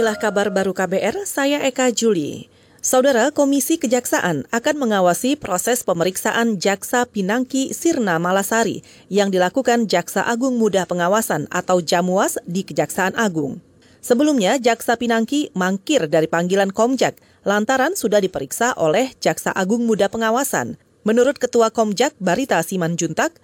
[0.00, 2.48] inilah kabar baru KBR, saya Eka Juli.
[2.80, 8.80] Saudara Komisi Kejaksaan akan mengawasi proses pemeriksaan Jaksa Pinangki Sirna Malasari
[9.12, 13.60] yang dilakukan Jaksa Agung Muda Pengawasan atau Jamuas di Kejaksaan Agung.
[14.00, 20.80] Sebelumnya, Jaksa Pinangki mangkir dari panggilan Komjak lantaran sudah diperiksa oleh Jaksa Agung Muda Pengawasan.
[21.04, 23.36] Menurut Ketua Komjak Barita Simanjuntak,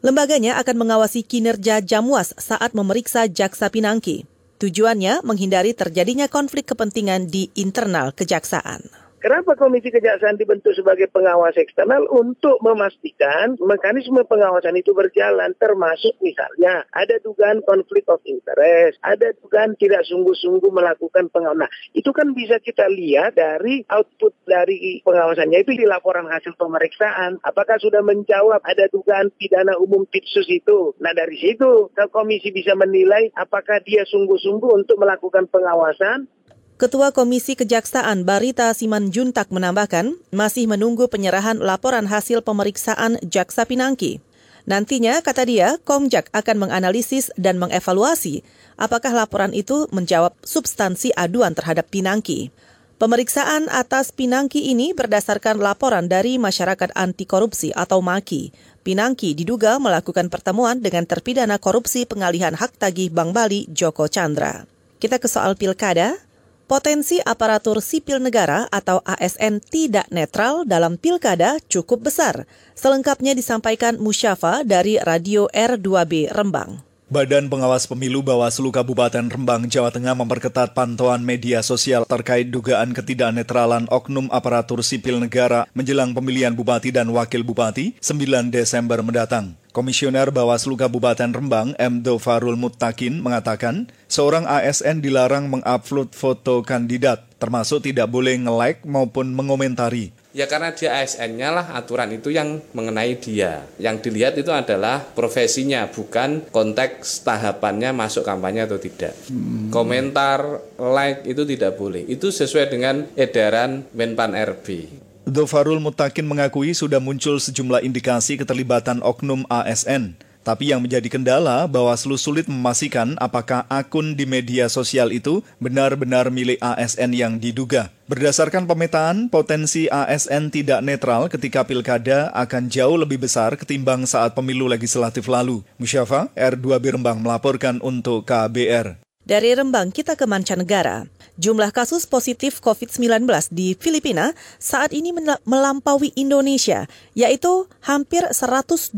[0.00, 4.37] lembaganya akan mengawasi kinerja Jamuas saat memeriksa Jaksa Pinangki.
[4.58, 9.07] Tujuannya menghindari terjadinya konflik kepentingan di internal kejaksaan.
[9.18, 16.86] Kenapa Komisi Kejaksaan dibentuk sebagai pengawas eksternal untuk memastikan mekanisme pengawasan itu berjalan termasuk misalnya
[16.94, 21.66] ada dugaan konflik of interest, ada dugaan tidak sungguh-sungguh melakukan pengawasan.
[21.66, 27.42] Nah, itu kan bisa kita lihat dari output dari pengawasannya itu di laporan hasil pemeriksaan.
[27.42, 30.94] Apakah sudah menjawab ada dugaan pidana umum tipsus itu?
[31.02, 36.30] Nah, dari situ komisi bisa menilai apakah dia sungguh-sungguh untuk melakukan pengawasan
[36.78, 44.22] Ketua Komisi Kejaksaan Barita Simanjuntak menambahkan masih menunggu penyerahan laporan hasil pemeriksaan Jaksa Pinangki.
[44.62, 48.46] Nantinya, kata dia, Komjak akan menganalisis dan mengevaluasi
[48.78, 52.54] apakah laporan itu menjawab substansi aduan terhadap Pinangki.
[53.02, 58.54] Pemeriksaan atas Pinangki ini berdasarkan laporan dari Masyarakat Anti Korupsi atau MAKI.
[58.86, 64.62] Pinangki diduga melakukan pertemuan dengan terpidana korupsi pengalihan hak tagih Bank Bali Joko Chandra.
[65.02, 66.27] Kita ke soal pilkada.
[66.68, 72.44] Potensi aparatur sipil negara atau ASN tidak netral dalam pilkada cukup besar.
[72.76, 76.84] Selengkapnya disampaikan Musyafa dari Radio R2B Rembang.
[77.08, 83.88] Badan Pengawas Pemilu Bawaslu Kabupaten Rembang, Jawa Tengah memperketat pantauan media sosial terkait dugaan ketidaknetralan
[83.88, 89.56] oknum aparatur sipil negara menjelang pemilihan bupati dan wakil bupati 9 Desember mendatang.
[89.78, 92.02] Komisioner Bawaslu Kabupaten Rembang, M.
[92.02, 100.10] Dofarul Muttakin, mengatakan seorang ASN dilarang mengupload foto kandidat, termasuk tidak boleh nge-like maupun mengomentari.
[100.34, 103.70] Ya karena dia ASN-nya lah aturan itu yang mengenai dia.
[103.78, 109.14] Yang dilihat itu adalah profesinya, bukan konteks tahapannya masuk kampanye atau tidak.
[109.30, 109.70] Hmm.
[109.70, 112.02] Komentar, like itu tidak boleh.
[112.02, 114.90] Itu sesuai dengan edaran Menpan RB.
[115.28, 120.16] Dofarul Mutakin mengakui sudah muncul sejumlah indikasi keterlibatan oknum ASN.
[120.40, 126.56] Tapi yang menjadi kendala, Bawaslu sulit memastikan apakah akun di media sosial itu benar-benar milik
[126.64, 127.92] ASN yang diduga.
[128.08, 134.64] Berdasarkan pemetaan, potensi ASN tidak netral ketika pilkada akan jauh lebih besar ketimbang saat pemilu
[134.64, 135.60] legislatif lalu.
[135.76, 139.07] Musyafa, R2 Birembang melaporkan untuk KBR.
[139.28, 141.04] Dari Rembang kita ke mancanegara.
[141.36, 145.12] Jumlah kasus positif COVID-19 di Filipina saat ini
[145.44, 148.96] melampaui Indonesia, yaitu hampir 120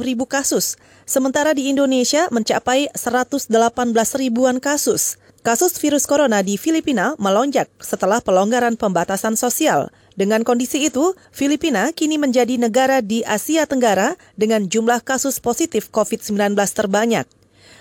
[0.00, 0.80] ribu kasus.
[1.04, 3.52] Sementara di Indonesia mencapai 118
[4.16, 5.20] ribuan kasus.
[5.44, 9.92] Kasus virus corona di Filipina melonjak setelah pelonggaran pembatasan sosial.
[10.16, 16.56] Dengan kondisi itu, Filipina kini menjadi negara di Asia Tenggara dengan jumlah kasus positif COVID-19
[16.72, 17.37] terbanyak.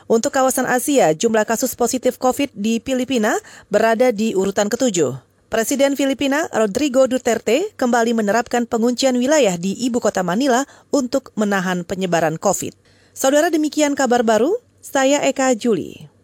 [0.07, 3.35] Untuk kawasan Asia, jumlah kasus positif COVID di Filipina
[3.67, 5.19] berada di urutan ketujuh.
[5.47, 12.35] Presiden Filipina Rodrigo Duterte kembali menerapkan penguncian wilayah di ibu kota Manila untuk menahan penyebaran
[12.35, 12.75] COVID.
[13.15, 16.16] Saudara demikian kabar baru, saya Eka Juli.